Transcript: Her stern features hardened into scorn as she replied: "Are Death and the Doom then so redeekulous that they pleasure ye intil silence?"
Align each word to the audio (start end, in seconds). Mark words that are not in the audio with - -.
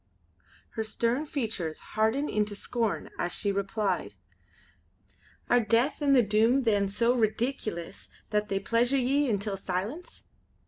Her 0.71 0.83
stern 0.83 1.27
features 1.27 1.77
hardened 1.93 2.27
into 2.31 2.55
scorn 2.55 3.11
as 3.19 3.33
she 3.33 3.51
replied: 3.51 4.15
"Are 5.47 5.59
Death 5.59 6.01
and 6.01 6.15
the 6.15 6.23
Doom 6.23 6.63
then 6.63 6.87
so 6.87 7.15
redeekulous 7.15 8.09
that 8.31 8.49
they 8.49 8.59
pleasure 8.59 8.97
ye 8.97 9.29
intil 9.29 9.57
silence?" 9.57 10.23